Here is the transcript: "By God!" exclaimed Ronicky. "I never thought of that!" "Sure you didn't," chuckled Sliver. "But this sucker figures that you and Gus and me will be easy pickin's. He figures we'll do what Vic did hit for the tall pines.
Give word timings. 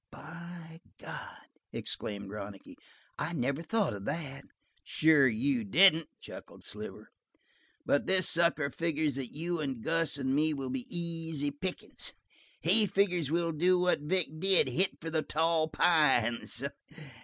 "By 0.09 0.81
God!" 0.97 1.45
exclaimed 1.71 2.31
Ronicky. 2.31 2.75
"I 3.19 3.33
never 3.33 3.61
thought 3.61 3.93
of 3.93 4.05
that!" 4.05 4.45
"Sure 4.83 5.27
you 5.27 5.63
didn't," 5.63 6.09
chuckled 6.19 6.63
Sliver. 6.63 7.11
"But 7.85 8.07
this 8.07 8.27
sucker 8.27 8.71
figures 8.71 9.13
that 9.17 9.31
you 9.35 9.59
and 9.59 9.83
Gus 9.83 10.17
and 10.17 10.33
me 10.33 10.55
will 10.55 10.71
be 10.71 10.87
easy 10.89 11.51
pickin's. 11.51 12.13
He 12.61 12.87
figures 12.87 13.29
we'll 13.29 13.51
do 13.51 13.77
what 13.77 14.01
Vic 14.01 14.29
did 14.39 14.69
hit 14.69 14.99
for 14.99 15.11
the 15.11 15.21
tall 15.21 15.67
pines. 15.67 16.63